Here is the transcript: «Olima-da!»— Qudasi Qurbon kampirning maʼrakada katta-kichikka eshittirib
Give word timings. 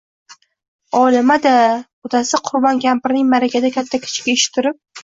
«Olima-da!»— 0.99 1.53
Qudasi 2.09 2.43
Qurbon 2.51 2.83
kampirning 2.89 3.31
maʼrakada 3.37 3.75
katta-kichikka 3.79 4.39
eshittirib 4.41 4.85